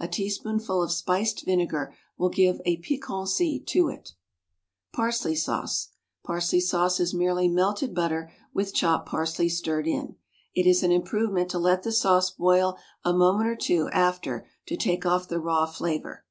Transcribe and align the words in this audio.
A 0.00 0.08
teaspoonful 0.08 0.82
of 0.82 0.90
spiced 0.90 1.44
vinegar 1.44 1.94
will 2.16 2.30
give 2.30 2.60
piquancy 2.64 3.60
to 3.68 3.88
it. 3.88 4.10
=Parsley 4.92 5.36
Sauce.= 5.36 5.90
Parsley 6.24 6.58
sauce 6.58 6.98
is 6.98 7.14
merely 7.14 7.46
"melted 7.46 7.94
butter" 7.94 8.28
with 8.52 8.74
chopped 8.74 9.08
parsley 9.08 9.48
stirred 9.48 9.86
in. 9.86 10.16
It 10.52 10.66
is 10.66 10.82
an 10.82 10.90
improvement 10.90 11.48
to 11.52 11.60
let 11.60 11.84
the 11.84 11.92
sauce 11.92 12.32
boil 12.32 12.76
a 13.04 13.12
moment 13.12 13.48
or 13.48 13.54
two 13.56 13.88
after 13.92 14.48
to 14.66 14.76
take 14.76 15.06
off 15.06 15.28
the 15.28 15.38
raw 15.38 15.64
flavour. 15.64 16.24